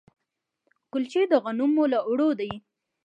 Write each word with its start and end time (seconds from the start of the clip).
کلچې 0.91 1.21
د 1.31 1.33
غنمو 1.43 1.83
له 1.93 1.99
اوړو 2.07 2.29
دي. 2.39 2.51